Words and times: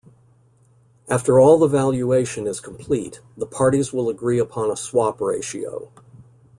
After 1.11 1.39
all 1.39 1.59
the 1.59 1.67
valuation 1.67 2.47
is 2.47 2.59
complete, 2.59 3.19
the 3.37 3.45
parties 3.45 3.93
will 3.93 4.09
agree 4.09 4.39
upon 4.39 4.71
a 4.71 4.75
swap 4.75 5.21
ratio. 5.21 5.91